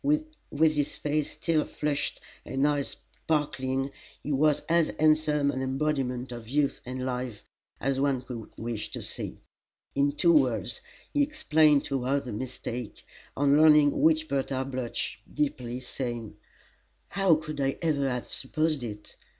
With 0.03 0.73
his 0.73 0.97
face 0.97 1.29
still 1.33 1.63
flushed 1.63 2.21
and 2.43 2.67
eyes 2.67 2.97
sparkling 3.23 3.91
he 4.23 4.31
was 4.31 4.61
as 4.61 4.91
handsome 4.99 5.51
an 5.51 5.61
embodiment 5.61 6.31
of 6.31 6.49
youth 6.49 6.81
and 6.87 7.05
life 7.05 7.45
as 7.79 7.99
one 7.99 8.23
could 8.23 8.51
wish 8.57 8.89
to 8.93 9.03
see. 9.03 9.37
In 9.93 10.13
two 10.13 10.33
words 10.33 10.81
he 11.13 11.21
explained 11.21 11.83
to 11.85 12.01
her 12.05 12.19
the 12.19 12.33
mistake, 12.33 13.03
on 13.37 13.55
learning 13.61 14.01
which 14.01 14.27
Bertha 14.27 14.65
blushed 14.65 15.19
deeply, 15.31 15.79
saying: 15.79 16.35
"How 17.09 17.35
could 17.35 17.61
I 17.61 17.77
ever 17.83 18.09
have 18.09 18.31
supposed 18.31 18.81
it!" 18.81 19.15